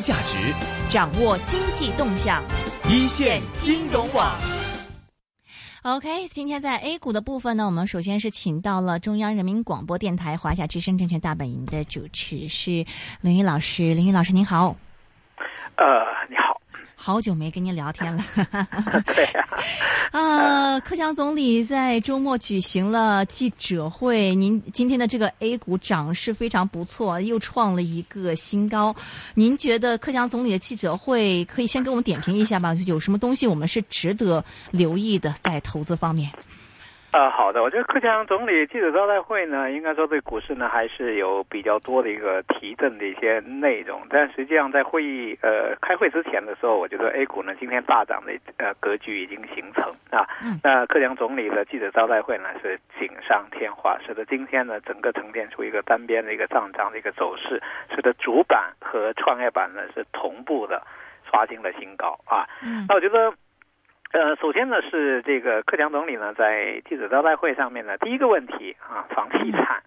[0.00, 0.36] 资价值，
[0.88, 2.42] 掌握经济动向，
[2.88, 4.34] 一线金融网。
[5.82, 12.86] OK，今天在 A 股的部分呢，我们首先是请到了中央人民广播电台华夏之声证券大本营的主持是
[13.20, 14.74] 林毅老师，林毅老师您好。
[15.76, 15.84] 呃，
[16.30, 16.59] 你好。
[17.02, 18.22] 好久没跟您聊天了。
[19.06, 19.48] 对呀。
[20.12, 24.34] 啊， 克强总理在周末举行了记者会。
[24.34, 28.94] 您今天的这个 A 股涨势非常不错，又创了一个新高。
[29.34, 32.74] 您觉得克强总理的记者会可以先给我们点评一下吧？
[32.86, 36.30] 有什么东西我们是值得留意的，在投资方面？
[37.12, 44.02] 呃，好的，我觉得克强总理记者招待会呢，应该说对股市呢还是有比较多的一个提振的一些内容。
[44.08, 50.24] 但实际上在会议呃开会之前的时候，我觉得 A 股呢今天大涨的呃格局已经形成啊。
[50.62, 57.60] 那克强总理的记者招待会呢是锦上添花，使得今天呢整个呈现出一个单边的一个上涨的一个走势，
[57.92, 60.80] 使得主板和创业板呢是同步的
[61.28, 62.46] 刷新了新高啊。
[62.86, 63.32] 那我觉得。
[64.12, 69.80] 呃，首先呢是这个克强总理呢在记者招待会上面呢，第一个问题啊，房地产，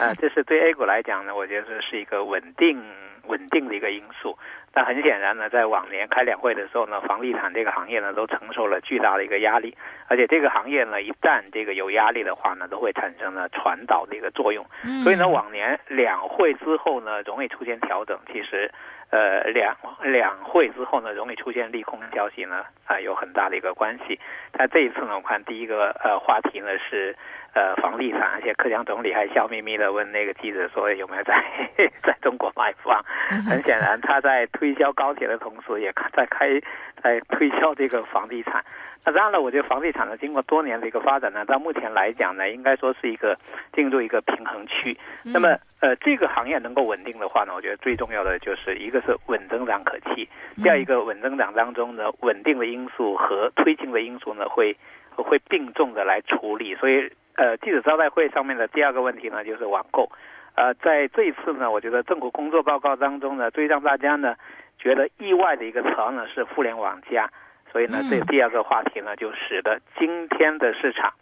[0.00, 2.82] 呃，这是对 A 股来讲呢，我觉得是一个稳定
[3.28, 4.36] 稳定的一个因素。
[4.72, 9.76] 但很显然呢，在往年开两会的时候呢，房地产这个行业呢都承受了巨大的一个压力，
[10.08, 14.66] 而且这个行业呢一旦这个有压力的话呢，都会产生了传导的一个作用。
[15.04, 18.68] 所以呢，往年两会之后呢，容易出现调整，其实。
[19.10, 24.20] 呃，两两会之后呢，容易出现利空消息呢，啊，有很大的一个关系。
[24.52, 27.16] 那这一次呢，我看第一个呃话题呢是
[27.54, 31.42] 呃房地产，而且克强总理还笑眯眯的问那个记者说有没有在
[32.02, 33.02] 在中国买房。
[33.48, 36.60] 很显然，他在推销高铁的同时，也在开
[37.02, 38.64] 在推销这个房地产。
[39.04, 43.38] 那当然了，我觉得房地产呢，经过多年的一个发展呢，到目前来讲呢，应该说是一个
[43.72, 44.98] 进入一个平衡区。
[45.22, 50.28] 那么，呃，这个行业能够稳定的话呢，我觉得最重要的就是一个是稳增长可期，
[50.62, 54.76] 第二一个稳增长当中呢，稳定的因素和推进的因素呢，会
[55.16, 56.74] 会并重的来处理。
[56.74, 60.10] 所以，呃，记者招待会上面的第二个问题呢，就是网购。
[60.54, 64.34] 呃，在这一次呢，我觉得政府工作报告当中呢，最让大家呢
[64.78, 67.30] 觉得意外的一个词呢是互联网加。
[67.72, 71.12] 所以呢，这第二个话题呢，就使得今天的市场，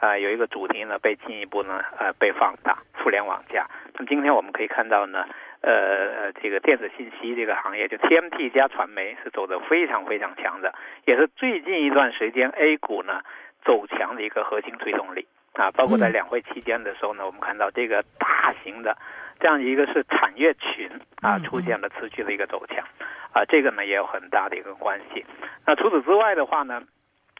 [0.00, 2.78] 啊，有一个主题呢被进一步呢，呃，被放大。
[3.02, 3.66] 互联网加。
[3.98, 5.26] 那今天我们可以看到呢，
[5.60, 13.20] 呃，这个电子信息这个行业，就 TMT 加传媒是走得非常非常强的，也是最近一段时间 A 股呢
[13.62, 15.70] 走强的一个核心推动力啊。
[15.72, 18.96] 包括在两会期间的时候呢，我们看到这个大型的
[19.40, 20.90] 这样一个是产业群
[21.20, 22.84] 啊，出现了持续的一个走强。
[23.32, 25.24] 啊，这个呢也有很大的一个关系。
[25.66, 26.82] 那除此之外的话呢，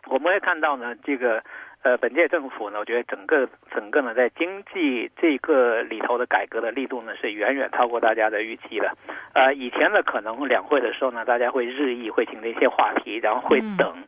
[0.06, 1.43] 我们会看到呢，这个
[1.82, 8.91] 呃，本届政府呢，我觉得整个整个呢，在经济这个里头的改革的力度呢，是远远超过大家的预期的。
[9.34, 14.03] 呃，以前呢，可能两会的时候呢，大家会日益会请的一些话题，然后会等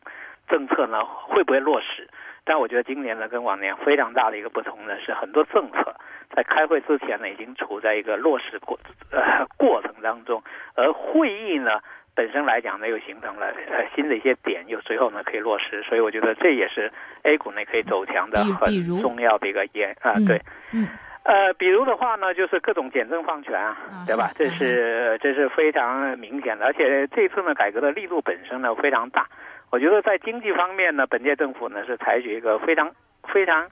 [0.49, 2.09] 政策呢会不会落实。
[2.47, 5.95] 但我觉得今年呢，跟往年非常大的一个不同呢，是很多政策。
[6.35, 8.79] 在开会之前呢，已经处在一个落实过
[9.11, 10.43] 呃过程当中，
[10.75, 11.81] 而会议呢
[12.15, 16.91] 本身来讲呢，又形成了呃新的一些点，又随后呢可以落实，所以我觉得这也是
[17.23, 20.41] A 股呢可以走强的很重要的一个点啊，对，
[20.73, 20.89] 嗯，
[21.25, 24.33] 呃，比如的话呢，就是各种简政放权啊，对吧？
[24.37, 29.27] 这是这是非常明显的，而且这次呢改革的力度本身呢非常大，
[29.71, 32.93] 我觉得在经济方面呢，本届政府呢是采取一个非常
[33.33, 33.69] 非常。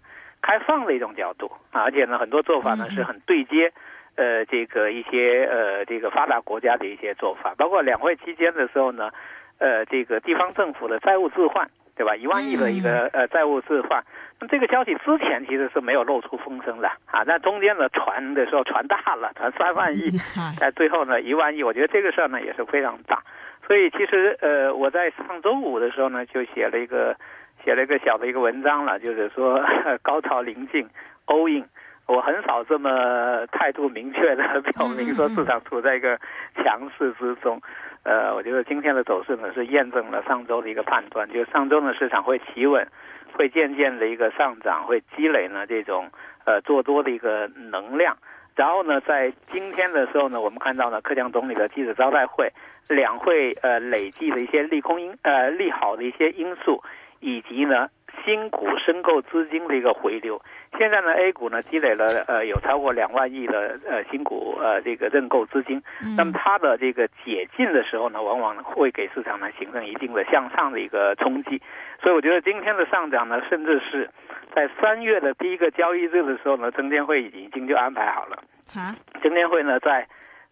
[0.47, 3.73] 开放的一种角度啊，而且呢，很多做法呢是很对接，
[4.15, 9.11] 呃，这个一些呃这个发达国家的一些做法，包括两会期间的时候呢，
[9.57, 12.15] 呃，这个地方政府的债务置换，对吧？
[12.15, 14.05] 一万亿的一个呃债务置换，
[14.39, 20.11] 那这个消息之前其实是没有露出风声的啊，那中间呢传的时候传大了，传三万亿，
[20.61, 23.23] 在最后呢一万亿，我觉得这个事儿呢也是非常大，
[23.67, 27.17] 所以其实呃我在上周五的时候呢就写了一个。
[27.65, 29.59] 写了一个小的一个文章了，就是说
[30.05, 30.87] 高潮临近
[31.25, 31.65] ，all in。
[32.07, 36.21] 我很少这么态度明确的表明说市场处在一个
[36.57, 37.59] 强势之中。
[38.03, 42.87] 呃，我觉得今天的走势呢是验证了上周的一个判断，就是上周呢市场会企稳，
[43.33, 46.11] 会渐渐的一个上涨，会积累呢这种
[46.45, 48.19] 呃做多的一个能量。
[48.55, 52.53] 然后呢，在今天的时候呢，我们看到呢，克强总理的记者招待会，
[52.89, 56.83] 两会呃累计的一些利空因呃利好的一些因素。
[57.21, 57.89] 以及呢，
[58.23, 60.39] 新股申购资金的一个回流。
[60.77, 65.83] 现在呢，A 股呢积累了呃有超过两万亿的呃新股呃这个认购资金。
[66.19, 71.63] 那么它的这个解禁的时候呢，往往会给市场呢形成一定的向上的一个冲击。
[72.03, 74.11] 所以我觉得今天的上涨呢，甚至是
[74.55, 78.43] 在三月的第一个交易日的时候呢，证监会已经就安排好了。
[78.75, 80.07] 啊，证监会呢在。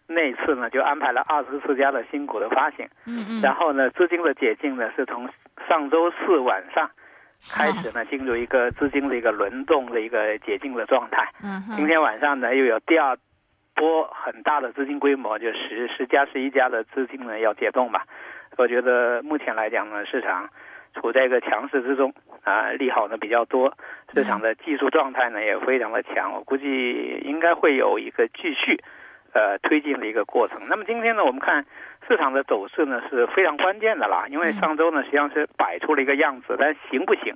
[0.09, 5.27] 那一次呢，就安排了二十四家的新股的发行，嗯嗯，然后呢，资金的解禁呢是从
[5.67, 6.91] 上周四晚上
[7.51, 11.27] 开始呢，进入一个资金的一个轮动的一个解禁的状态。
[11.43, 13.17] 嗯哼，今天晚上呢，又有第二
[13.75, 18.05] 波很大的资金规模，就十十家十一家的资金呢要解冻吧。
[18.59, 20.51] 我觉得目前来讲呢，市场
[20.95, 22.13] 处在一个强势之中
[22.45, 23.77] 啊，利好呢比较多，
[24.15, 28.83] 市场的技术状态呢也非常的强，我估计应该会有一个继续
[29.33, 30.61] 呃推进的一个过程。
[30.69, 31.65] 那么今天呢，我们看
[32.07, 37.35] 市场的走势呢是非常关键的啦，因为上周呢实际上是摆出了一个样子，但行不行，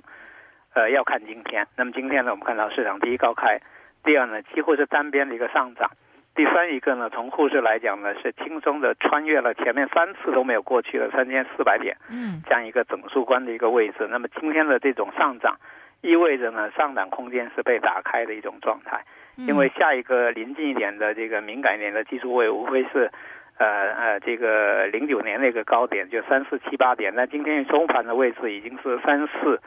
[0.73, 1.67] 呃要看今天。
[1.75, 3.59] 那么今天呢，我们看到市场第一高开，
[4.03, 5.89] 第二呢几乎是单边的一个上涨。
[6.37, 14.07] 第三一个呢，从沪市来讲呢，是轻松的穿越了前面三次都没有过去的三千四百点，嗯这样一个整数关的一个位置。
[14.11, 15.57] 那么今天的这种上涨，
[16.01, 19.03] 意味着呢上涨空间是被打开的一种状态。
[19.35, 23.09] 嗯，因为下一个临近一点的这个敏感一点的技术位，无非是，
[23.57, 29.59] 呃呃，这个零九年那个高点就三四七八点，那今天收盘的位置已经是三四。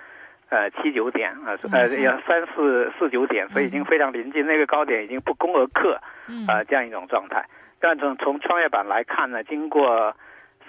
[0.50, 5.97] 呃，七九点啊，呃，要三四四九点，所以已经非常临近那个高点，已经不攻而克，
[6.29, 7.44] 嗯啊、这样一种状态。
[7.79, 10.14] 但从从创业板来看呢，经过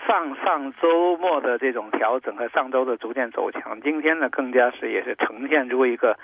[0.08, 6.16] 上上周末的这种调整和上周的逐渐走强，今天呢更加是也是呈现出一个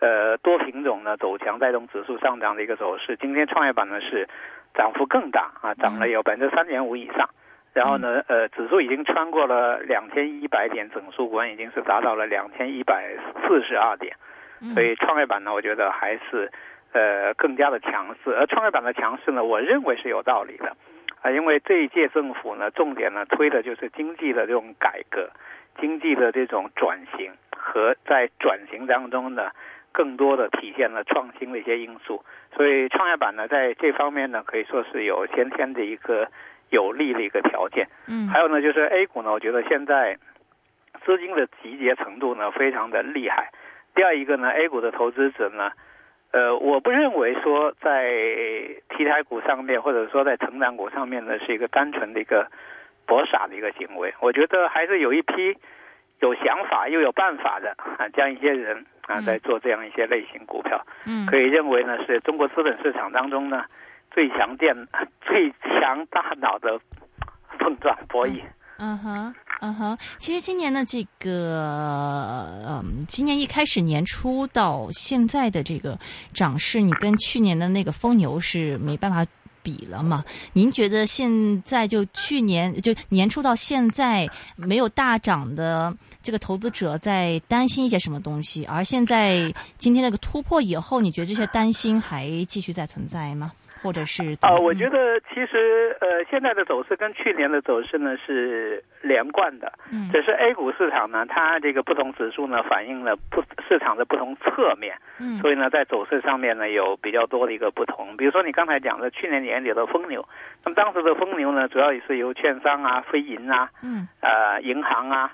[0.00, 3.16] 呃多品种呢走强带动指数上涨的一个走势。
[3.16, 4.28] 今天创业板呢是
[4.74, 7.30] 涨幅更大啊，涨了有百分之三点五以上。
[7.74, 14.16] 然后呢，呃，指数已经穿过了两千一百点，整数关已经是达到了两千一百四十二点。
[14.72, 16.50] 所以创业板呢，我觉得还是
[16.92, 18.30] 呃更加的强势。
[18.30, 20.74] 而创业板的强势呢，我认为是有道理的
[21.20, 25.30] 啊、因为这一届政府呢，重点呢推的就是经济的这种改革、
[25.80, 29.50] 经济的这种转型和在转型当中呢，
[29.90, 32.22] 更多的体现了创新的一些因素。
[32.54, 36.28] 所以创业板呢，在这方面呢，可以说是有先天的一个
[36.70, 37.88] 有利的一个条件。
[38.08, 40.16] 嗯还有呢，就是 A 股呢，我觉得现在
[41.04, 43.50] 资金的集结程度呢非常的厉害。
[43.94, 45.70] 第二一个呢，A 股的投资者呢，
[46.32, 48.10] 呃，我不认为说在
[48.96, 52.50] 题材股上面或者说在成长股上面呢是一个单纯的一个
[53.06, 54.12] 博傻的一个行为。
[54.20, 55.56] 我觉得还是有一批
[56.20, 60.84] 有想法又有办法的啊，这样一些人啊，嗯在做这样一些类型股票。
[61.06, 63.64] 嗯可以认为呢是中国资本市场当中呢
[64.14, 64.72] 最强电、
[65.26, 66.80] 最强大脑的
[67.58, 68.40] 碰撞博弈。
[68.76, 75.98] 嗯哼，嗯哼，其实今年的这个，嗯，今年一开始年初到现在的这个
[76.32, 79.24] 涨势，你跟去年的那个疯牛是没办法
[79.62, 80.24] 比了嘛？
[80.54, 88.64] 您觉得现在就去年就年初到现在没有大涨的这个投资者在担心一些什么东西？
[88.64, 93.52] 而现在今天那个突破以后，你觉得这些担心还继续在存在吗？
[93.84, 100.08] 或者是怎啊、么我觉得其实呃，现在的走势跟去年的走势呢是连贯的，嗯。
[100.10, 105.36] 只是 A 股市场呢，它这个不同指数呢反映了不市场的不同侧面，嗯。
[105.36, 108.16] 所以呢，在走势上面呢有比较多的一个不同。
[108.16, 110.26] 比如说你刚才讲的去年年底的疯牛，
[110.64, 114.08] 那么当时的疯牛呢，主要也是由券商啊、非银啊、嗯。
[114.22, 115.30] 呃银行啊、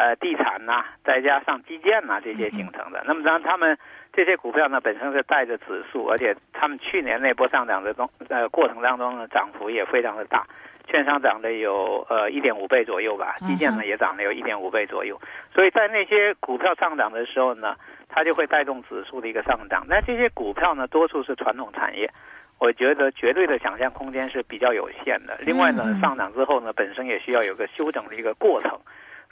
[0.00, 3.04] 呃地产呐、再加上基建呐、这些形成的。
[3.06, 3.76] 那么当然他们
[4.14, 10.46] 这些股票呢本身是带着指数，而且他们去年那波上涨的中呃过程当中呢，涨幅也非常的大。
[10.86, 15.16] 券商涨了有呃一点五倍左右吧，基建呢也涨了有一点五倍左右，
[15.54, 17.76] 所以在那些股票上涨的时候呢，
[18.08, 19.84] 它就会带动指数的一个上涨。
[19.88, 22.10] 那这些股票呢，多数是传统产业，
[22.58, 25.38] 我觉得绝对的想象空间是比较有限的。
[25.46, 28.76] 另外呢上涨之后呢，本身也需要有个休整的一个过程，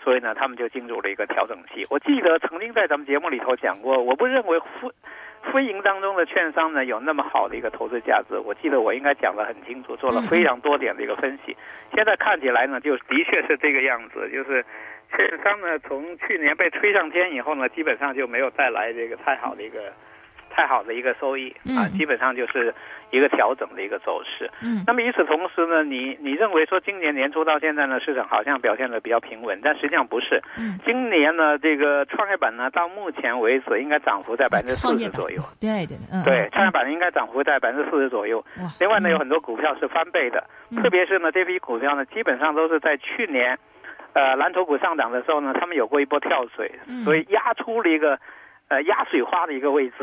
[0.08, 1.84] 所以呢，他们就进入了一个调整期。
[1.90, 4.88] 我记得曾经在咱们节目里头讲过，我不认为非
[5.52, 8.38] 非银当中的券商呢有那么好的一个投资价值。
[8.38, 11.54] 我记得我应该讲得很清楚，做了非常多点的一个分析。
[11.94, 14.64] 现在看起来呢，就的确是这个样子，就是
[15.14, 19.92] 券商呢从去年被吹上天以后呢，基本上就没有带来这个太好的一个。
[20.58, 22.74] 太好的一个收益啊，嗯基本上就是
[23.12, 24.50] 一个调整的一个走势。
[24.60, 30.42] 嗯那么与此同时呢，你你认为说今年年初到现在呢，市场好像表现的比较平稳，但实际上不是。
[30.58, 35.40] 嗯，今年呢，这个创业板呢，到目前为止应该涨幅在百分之四十左右。
[35.60, 38.44] 对对嗯对，创业嗯板应该涨幅在百分之四十左右。
[38.58, 43.56] 哇另外呢，嗯有很多股票是翻倍的，嗯特别是呢，这批股票呢，基本上都是在去年，
[44.12, 48.18] 呃，蓝筹股上涨的时候呢，他们有过一波跳水，嗯所以压出了一个。
[48.68, 49.94] 呃，压水花的一个位置，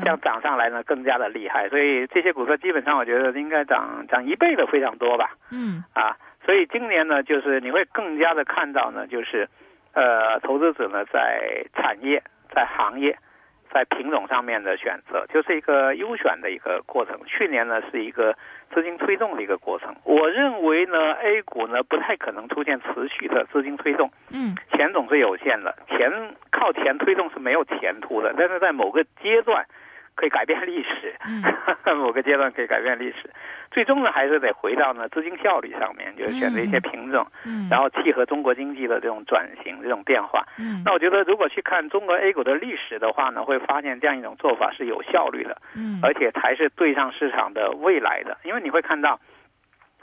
[0.00, 5.30] 这样涨上来呢更加的厉害，所以这些股票基本上我觉得应该涨涨一倍的非常多吧。
[5.52, 9.48] 嗯啊，所以今年呢，就是你会更加的看到呢，就是，
[9.94, 12.20] 呃，投资者呢在产业、
[12.52, 13.16] 在行业
[13.72, 17.18] 在品种上面的选择，就是一个优选的一个过程。
[17.26, 18.36] 去年呢是一个
[18.74, 19.94] 资金推动的一个过程。
[20.04, 26.10] 我认为呢，A 股呢不太可能出现持续的资金推动，嗯，钱总是有限的，钱
[26.50, 28.34] 靠钱推动是没有前途的。
[28.36, 29.64] 但是在某个阶段。
[30.20, 31.40] 可以改变历史，嗯
[31.96, 33.30] 某个阶段可以改变历史，
[33.70, 37.26] 最终呢还是得回到呢资金效率上面，就是选择一些品种，
[37.70, 40.44] 然后契合中国经济的这种转型、这种变化。
[40.58, 45.56] 嗯那我觉得如果去看中国 A 股的历史的话呢，会发现这样一种做法是有效率的，
[46.02, 48.36] 而且才是对上市场的未来的。
[48.44, 49.18] 因为你会看到，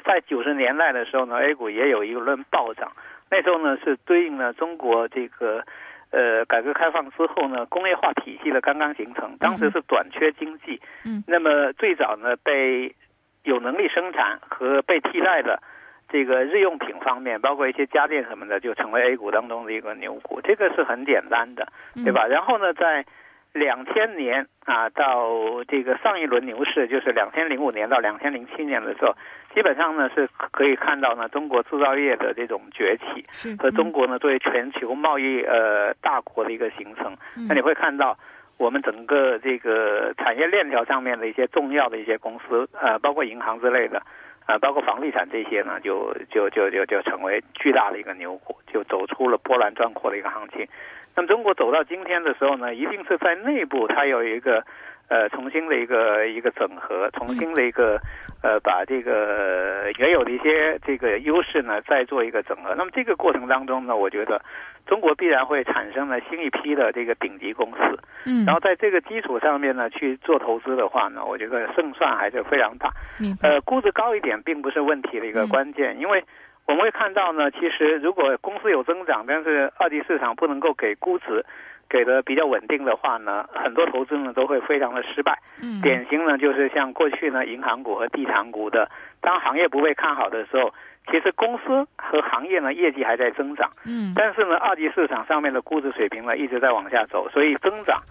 [0.03, 2.91] 在九十年代的时候呢，A 股也有一轮暴涨，
[3.29, 5.63] 那时候呢是对应了中国这个。
[6.09, 10.81] 呃，改革开放之后呢，工业化体系的刚刚形成，当时是短缺经济。
[11.03, 12.95] 嗯，那么最早呢，被
[13.43, 15.61] 有能力生产和被替代的
[16.07, 20.39] 这个日用品方面，包括一些家电什么的，就成为 A 股当中的一个牛股。
[20.41, 22.25] 这个是很简单的，对吧？
[22.25, 23.05] 然后呢，在
[23.53, 29.13] 两千年啊，到这个上一轮牛市，就是两千零五年到两千零七年的时候。
[29.57, 33.25] 基本上呢是可以看到呢，中国制造业的这种崛起，
[33.57, 37.17] 和中国呢作为全球贸易呃大国的一个形成。
[37.49, 38.15] 那你会看到
[38.57, 43.99] 我们整个这个产业链条上面的一些重要的一些公司，呃，包括银行之类的，
[44.45, 50.67] 呃，包括房地产这些呢，就就就就就成为巨大的一个牛股，就走出了波澜壮阔的一个行情。
[51.15, 54.63] 那么中国走到今天的时候呢，一定是在内部它有一个。
[55.09, 57.97] 呃，重新的一个一个整合，重新的一个
[58.43, 62.75] 呃，把这个原有的一些这个优势呢，再做一个整合。
[62.75, 64.41] 那么这个过程当中呢，我觉得
[64.85, 67.99] 中国必然会产生了新一批的这个顶级公司。
[68.25, 68.45] 嗯。
[68.45, 72.91] 然后在这个基础上面呢，去做投资的话呢，我觉得胜算还是非常大。
[73.21, 73.37] 嗯。
[73.41, 76.21] 呃，估值高一点并不是问题的一个关键，因为
[76.67, 81.43] 我们会看到呢，其实如果公司有增长，但是二级市场不能够给估值。
[81.89, 85.39] 给的比较稳定的话呢，很多投资呢都会非常的失败。
[85.63, 90.73] 嗯，典型呢就是像过去呢银行股和地产股的，当行业不被看好的时候，
[91.09, 93.71] 其实公司和行业呢业绩还在增长。
[93.85, 98.01] 嗯，但是呢二级市场上面的估值水平呢一直在往下走，所以增长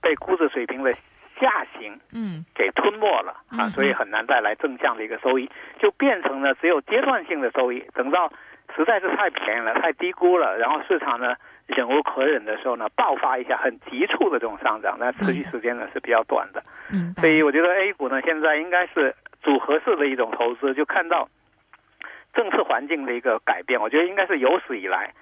[0.00, 0.90] 被估值水平的
[1.40, 7.84] 下行嗯给吞没了啊，所以很难带来正向的一个收益，就变成了只有阶段性的收益。
[7.94, 8.32] 等到
[8.76, 11.34] 实在是太便宜了，太低估了，然后市场呢。
[11.68, 16.62] 忍无可忍的时候呢，爆发一下很急促的这种上涨，那持续时间呢是比较短的。
[16.90, 21.28] 嗯，所以我觉得 A 股呢现在应该是组合式的一种投资，就看到
[22.32, 25.12] 政策环境的一个改变，我觉得应该是有史以来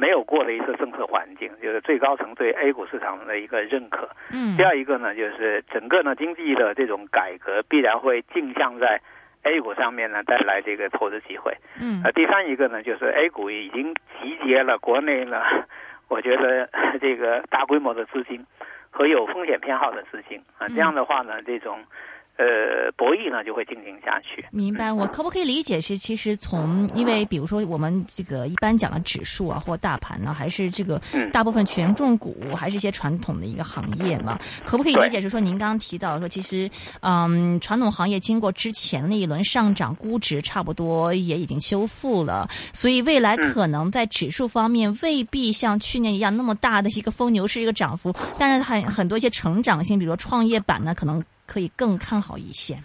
[0.00, 4.08] 没有过的一次政策环境，就是最高层对 A 股市场的一个认可。
[4.32, 9.00] 嗯，第二一个呢，就是整个呢经济的这种改革必然会镜像在
[9.42, 11.52] A 股上面呢带来这个投资机会。
[11.80, 15.42] 嗯，呃，第三一个呢，就是 A 股已经集结了国内呢。
[16.08, 18.46] 我觉得这个大规模的资金
[18.90, 21.84] 和有风险偏好的资金啊，这样的话呢，这种。
[22.38, 24.46] 呃，博弈呢就会进行下去。
[24.52, 31.02] 明白，我可不可以理解是，其实从因为比如说我们这个一般讲的指数啊，或大盘呢，还是这个
[31.32, 34.38] 大部分权重股，还是一些传统的一个行业嘛？
[34.64, 51.20] 可不可以理解是说，您刚刚提到说，其实嗯，传统行业经过之前那一轮上涨，估值差不多也已经修复了，所以未来可能在指数方面未必像去年一样那么大的一个疯牛式一个涨幅，但是很很多一些成长性，比如说创业板呢，可能。
[51.48, 52.76] 可以更看好一些。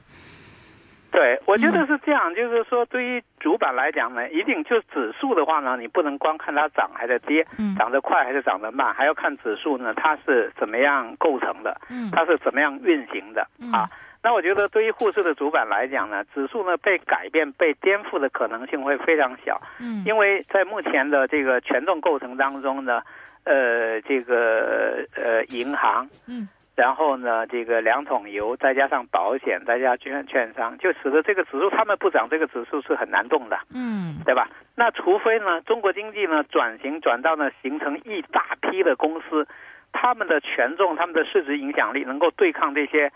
[1.12, 7.46] 对，我觉得是这样，就是说，对于主板来讲呢，一定就指数的话呢，你不能光看它涨还是跌，
[7.78, 11.80] 涨得快还是涨得慢，还要看指数呢，它是怎么样构成的，
[12.12, 13.88] 它是怎么样运行的啊。
[14.24, 23.04] 那我觉得，对于沪市的主板来讲呢，指数呢被改变、被颠覆的可能性会非常小，嗯，因为在目前的这个权重构成当中呢，
[23.44, 26.50] 呃，这个呃银行，嗯。
[26.76, 34.50] 然后呢，这个两桶油再加上保险，再加券券商，就使得这个指数他们不涨，这个指数是很难动的，嗯，对吧？
[34.76, 39.48] 那除非呢，中国经济呢转型转到呢形成一大批的公司，
[39.92, 43.12] 他们的权重、他们的市值影响力能够对抗这些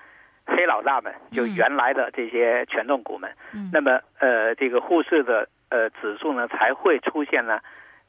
[0.46, 7.60] 黑老大们，就原来的这些权重股们，嗯，那么呃，这个沪市的呃指数呢才会出现呢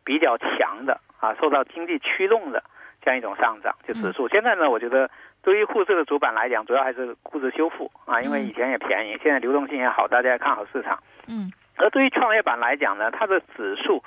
[0.05, 2.63] 比较强的啊，受到经济驱动的
[3.01, 4.29] 这样一种上涨，就指数。
[4.29, 5.09] 现在呢，我觉得。
[5.49, 11.03] 对于沪市的主板来讲，主要还是估值修复啊，因为以前也便宜，现在流动性也好，大家也看好市场。
[11.27, 11.51] 嗯。
[11.79, 14.03] 而对于创业板来讲呢，它的指数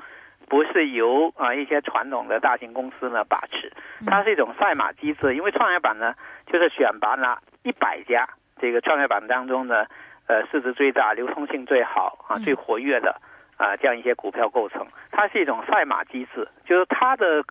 [0.47, 3.73] 不是由啊一些传统的大型公司呢把持，
[4.05, 5.33] 它是一种赛马机制。
[5.35, 6.13] 因为创业板呢，
[6.45, 8.29] 就是选拔了一百家
[8.59, 9.87] 这个创业板当中呢，
[10.27, 13.19] 呃市值最大、流通性最好啊、最活跃的
[13.57, 14.85] 啊这样一些股票构成。
[15.09, 17.43] 它是一种赛马机制，就是它的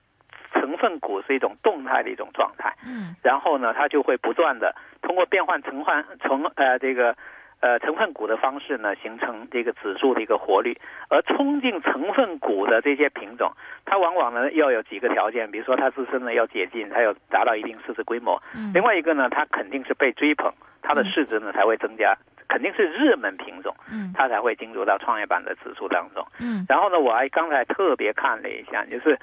[0.61, 7.17] 成分股是一种动态的一种状态，嗯然后呢，它就会不断的通过变换成换成呃这个
[7.61, 10.77] 呃成分股的方式呢，形成这个指数的一个活率。
[11.09, 13.51] 而冲进成分股的这些品种，
[13.87, 18.41] 它往往呢要有几个条件，比如说它自身呢要解禁，它要达到一定市值规模。
[18.55, 20.53] 嗯另外一个呢，它肯定是被追捧，
[20.83, 22.15] 它的市值呢才会增加，
[22.49, 26.25] 肯定是热门品种，嗯它才会进入到创业板的指数当中。
[26.39, 29.19] 嗯然后呢，我还刚才特别看了一下，就是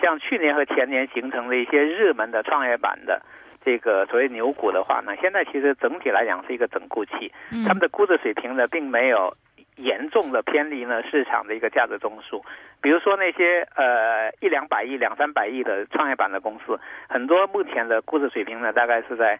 [0.00, 3.22] 像去年和前年形成的一些热门的创业板的
[3.64, 9.36] 这个所谓牛股的话呢，现在其实整体来讲是一个整固期，嗯他们的估值水平呢并没有
[9.76, 12.42] 严重的偏离呢市场的一个价值中枢。
[12.80, 19.38] 比如说那些呃一两百亿、两三百亿的创业板的公司，很多目前的估值水平呢大概是在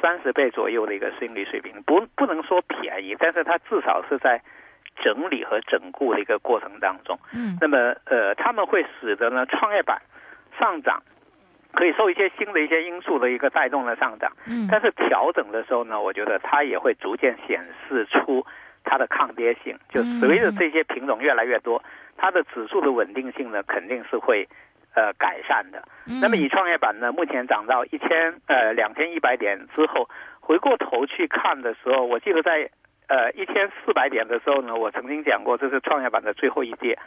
[0.00, 4.40] 三十倍左右的一个市盈率水平，不不能说便宜，但是它至少是在
[5.02, 7.18] 整理和整固的一个过程当中。
[7.34, 10.00] 嗯那么呃，他们会使得呢创业板
[10.58, 11.02] 上涨，
[11.74, 14.30] 可以受一些新的一些因素的一个带动的上涨。
[14.46, 18.46] 嗯但是调整的时候呢，我觉得它也会逐渐显示出
[18.84, 19.76] 它的抗跌性。
[19.88, 21.82] 就随着这些品种越来越多，
[22.16, 24.48] 它的指数的稳定性呢肯定是会
[24.94, 25.82] 呃改善的。
[26.06, 30.08] 嗯那么以创业板呢，目前涨到一千呃两千一百点之后，
[30.40, 32.68] 回过头去看的时候，我记得在
[33.12, 36.98] 呃一千四百点的时候呢，我曾经讲过这是创业板的最后一跌。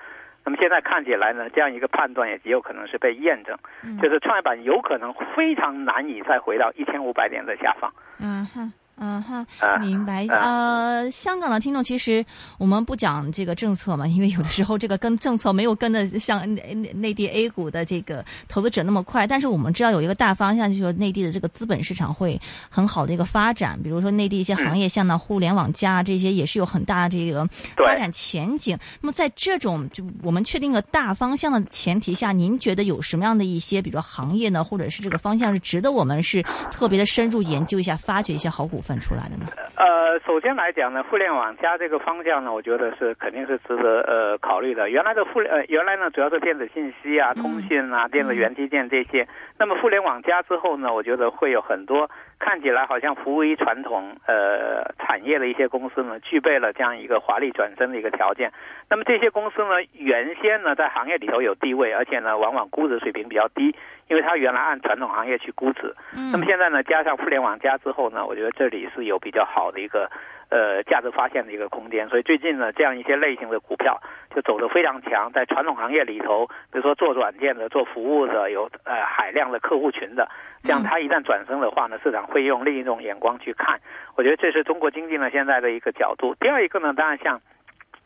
[0.43, 7.91] 那么现在看起来呢，这样一个判断也极有可能是被验证，嗯就是创业板有可能非常难以再回到一千五百点的下方。
[8.21, 8.71] 嗯哼。
[8.97, 10.25] 嗯哼啊，明白。
[10.27, 12.25] 啊呃，香港的听众其实
[12.57, 28.77] 我们不讲这个政策嘛，因为有的时候这个跟政策没有跟的像 内内内地 A 股的这个投资者那么快，但是我们知道有一个大方向，就是说内地的这个资本市场会很好的一个发展，比如说内地一些行业，像呢互联网加这些也是有很大这个发展前景。
[29.01, 39.45] 那么在这种就我们确定个大方向的前提下，您觉得有什么样的一些，比如说行业呢，或者是这个方向是值得我们是特别的深入研究一下，发掘一些好股份出来的呢？
[39.75, 44.89] 呃，首先来讲呢，互联网加这个方向呢，我觉得是肯定是值得呃考虑的。
[44.89, 49.27] 原来的互联呃原来呢主要是电子信息啊、嗯通讯啊、电子元器件这些。
[49.57, 58.51] 那么互联网加之后呢，我觉得会有很多看起来好像服务于传统呃产业的一些公司呢，具备了这样一个华丽转身的一个条件。
[58.89, 63.75] 那么这些公司呢，原先呢在行业里头有地位，而且呢往往估值水平比较低，
[64.07, 65.95] 因为它原来按传统行业去估值。
[66.31, 70.09] 那么现在呢，加上互联网加之后呢，我觉得这里是有比较好的一个
[70.49, 72.07] 呃价值发现的一个空间。
[72.09, 74.01] 所以最近呢，这样一些类型的股票
[74.33, 80.29] 就走得非常强，在传统行业里头，比如说做软件的、做服务的，有呃海量的客户群的，
[80.63, 83.79] 这样它一旦转身的话呢，市场会用另一种眼光去看。
[84.15, 86.35] 我觉得这是中国经济呢现在的一个角度。
[86.39, 87.41] 第二一个呢，当然像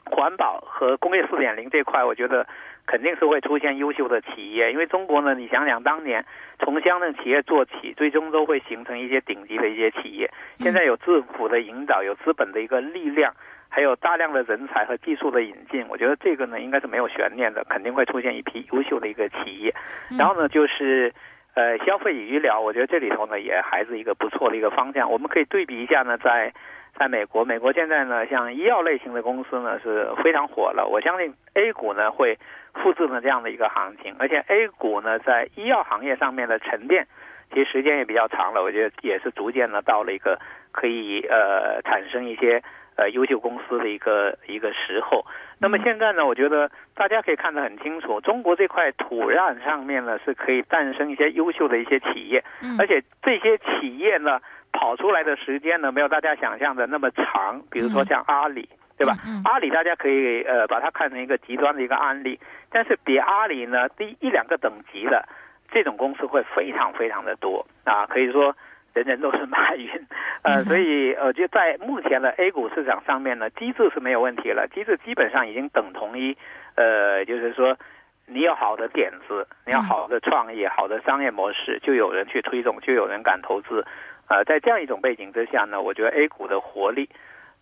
[0.05, 2.47] 环保和工业四点零这块，我觉得
[2.89, 6.25] 肯定是会出现优秀的企业，因为中国呢，你想想当年
[6.57, 10.27] 从乡镇企业做起，最终都会形成一些顶级的一些企业。
[10.57, 13.31] 现在有政府的引导，有资本的一个力量，
[13.69, 19.71] 还有大量的人才和技术的引进，我觉得这个呢应该是没有悬念的，肯定会出现一批优秀的一个企业。
[20.17, 21.13] 然后呢，就是。
[21.55, 25.11] 呃，消费与医疗，我觉得这里头呢也还是一个不错的一个方向。
[25.11, 26.53] 我们可以对比一下呢，在
[26.99, 30.85] 在美国，美国现在呢，像医药类型的公司呢是非常火了。
[30.85, 32.37] 我相信 A 股呢会
[32.73, 37.07] 复制呢这样的一个行情，而且 A 股呢在医药行业上面的沉淀，
[37.53, 38.61] 其实时间也比较长了。
[38.61, 40.37] 我觉得也是逐渐的到了一个
[40.73, 42.61] 可以呃产生一些
[42.99, 45.25] 呃优秀公司的一个一个时候。
[45.61, 54.39] 那么现在呢，我觉得大家可以看得很清楚，中国这块土壤上面呢是可以诞生一些优秀的一些企业，嗯而且这些企业呢
[54.71, 57.61] 跑出来的时间呢没有大家想象的那么长。
[57.71, 59.15] 比如说像阿里，对吧？
[59.43, 62.39] 阿里大家可以呃把它看成一个极端的一个案例，
[62.71, 65.27] 但是比阿里呢低一两个等级的
[65.71, 68.55] 这种公司会非常非常的多啊，可以说。
[68.93, 69.89] 人人都是马云，
[70.43, 76.35] 呃，所以呃，就在目前的 A 股市场上面呢，机制是没有问题了，机制基本上已经等同于，
[76.75, 77.77] 呃，就是说，
[78.25, 83.85] 你有好的点子，你有好的创意、好的商业模式，就有人去推动，就有人敢投资，
[84.27, 87.09] 呃，在这样一种背景之下呢，我觉得 A 股的活力，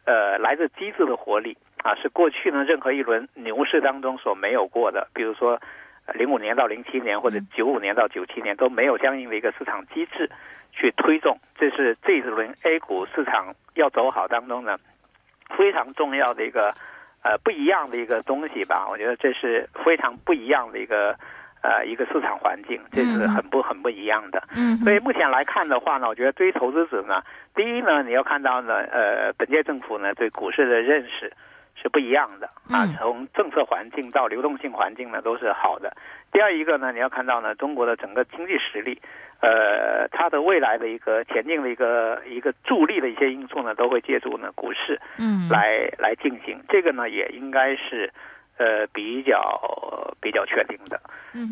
[0.05, 5.59] 呃，来自机制的活力啊，是过去呢任何一轮牛市当中所没有过的，比如说。
[6.13, 10.31] 零五年到零七年或者九五年到九七年都没有相应的一个市场机制
[10.77, 14.77] 去推动，这是这一轮 A 股市场要走好当中呢
[15.57, 16.71] 非常重要的一个
[17.23, 18.87] 呃不一样的一个东西吧。
[18.87, 21.17] 我觉得这是非常不一样的一个
[21.63, 24.43] 呃一个市场环境，这是很不很不一样的。
[24.55, 27.23] 嗯，所以目前来看的话呢，我觉得对于投资者呢，
[27.55, 31.33] 第一呢，你要看到呢，呃，本届政府呢对股市的认识
[31.81, 32.85] 是不一样的啊。
[32.99, 35.91] 从政策环境到流动性环境呢，都是好的。
[36.31, 39.01] 第二一个呢，你要看到呢，中国的整个经济实力，
[39.39, 46.59] 呃，它的未来的一个前进的一个一个助力的一些因素呢，都会借助呢股市，嗯，来来进行。
[46.67, 48.11] 这个呢，也应该是
[48.57, 50.99] 呃比较比较确定的。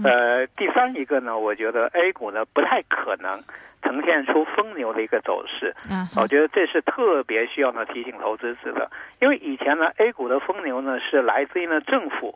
[0.04, 3.40] 呃，第三一个呢，我觉得 A 股呢不太可能
[3.84, 5.76] 呈现出疯牛的一个走势。
[5.88, 8.90] 嗯，我觉得这是特别需要呢提醒投资者的，
[9.22, 12.36] 因为以前呢 A 股的疯牛呢是来自于呢政府。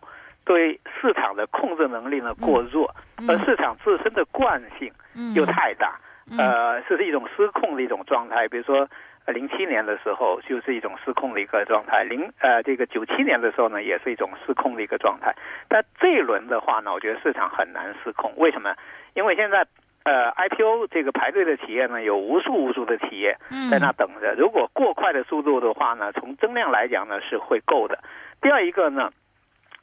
[0.50, 2.90] 对市场的控制能力呢过弱，
[3.28, 4.92] 而市场自身的惯性
[5.36, 6.00] 又太大，
[6.40, 8.48] 呃，这是一种失控的一种状态。
[8.48, 8.90] 比如说，
[9.28, 15.36] 零七年的时候就是一种失控的一个状态，零呃这个九七年的时候呢也是一种失控的一个状态。
[15.68, 18.34] 但这一轮的话呢，我觉得市场很难失控。
[18.38, 18.74] 为什么？
[19.14, 19.68] 因为现在
[20.04, 23.38] 呃 IPO 这个排队的企业呢有无数无数的企业
[23.70, 24.34] 在那等着。
[24.34, 28.00] 如果过快的速度的话呢，从增量来讲呢是会够的。
[28.42, 29.12] 第二一个呢。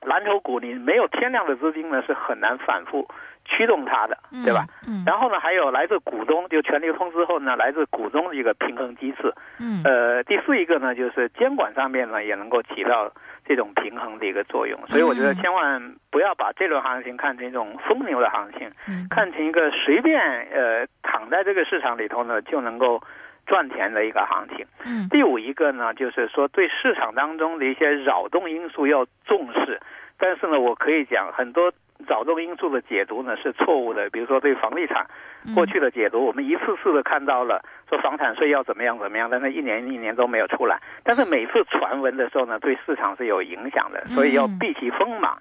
[0.03, 3.09] 蓝筹股你没有天量的资金呢，是很难反复
[3.45, 4.67] 驱动它的，对吧？
[4.87, 5.03] 嗯。
[5.07, 9.33] 然后呢，还有来自股东就全流通之后呢，来自股东的一个平衡机制。
[9.59, 9.83] 嗯。
[9.85, 13.11] 呃，第四一个呢，就是监管上面呢，也能够起到
[13.45, 14.79] 这种平衡的一个作用。
[14.89, 20.21] 所以我觉得千万不要把这轮行情看成一种疯牛的行情，嗯看成一个随便
[20.53, 23.03] 呃躺在这个市场里头呢就能够。
[23.47, 24.67] 赚钱的一个行情。
[24.85, 29.81] 嗯，第五一个呢，就是说对市场当中的一些扰动因素要重视。
[30.19, 31.71] 但是呢，我可以讲很多
[32.09, 34.09] 扰动因素的解读呢是错误的。
[34.11, 35.07] 比如说对房地产
[35.55, 40.81] 过去的解读，我们一次次的看到了说房产税要怎么样怎么样，但是一年一年都没有出来。
[41.05, 45.39] 但是每次传闻的时候呢，对市场是有影响的，所以要避其锋芒。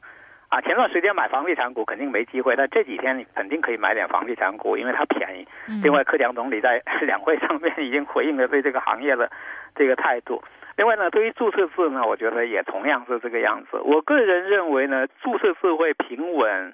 [0.49, 5.47] 啊，前段时间买房地产股肯定没机会，但这几天你肯定可以买点房地产股，因为它便宜。
[5.83, 9.29] 另外，克强总理在 两会上面已经回应了对这个行业的
[9.75, 10.43] 这个态度。
[10.77, 13.77] 另外呢，对于注册制呢，我觉得也同样是这个样子。
[13.83, 16.73] 我个人认为呢，注册制会平稳。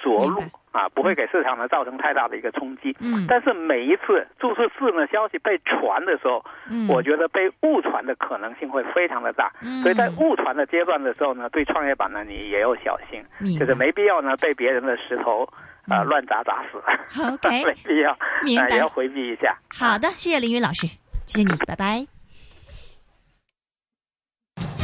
[0.00, 0.38] 着陆
[0.78, 2.96] 啊，不会给市场呢造成太大的一个冲击。
[3.00, 9.50] 嗯，但是每一次注册制呢消息被传的时候，嗯，我觉得被误传的可能性会非常的大。
[9.60, 13.20] 嗯，所以在误传的阶段的时候呢，对创业板呢你也要小心，
[13.58, 15.42] 就是没必要呢被别人的石头
[15.88, 16.78] 啊乱砸砸死。
[17.20, 19.58] OK， 没必要，明白，也要回避一下。
[19.68, 20.86] 好的，谢谢林云老师，
[21.26, 22.06] 谢谢你，拜拜。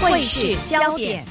[0.02, 1.22] 汇市焦点。